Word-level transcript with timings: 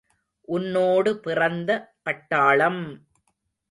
உன்னோடு 0.47 1.19
பிறந்த 1.19 1.71
பட்டாளம்! 2.03 2.83